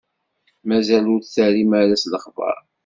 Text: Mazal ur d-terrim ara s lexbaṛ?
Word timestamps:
Mazal 0.67 1.05
ur 1.13 1.19
d-terrim 1.21 1.71
ara 1.81 1.95
s 2.01 2.03
lexbaṛ? 2.11 2.57